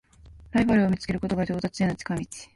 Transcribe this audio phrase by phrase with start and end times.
[0.51, 2.25] ライバルを見つけることが上達への近道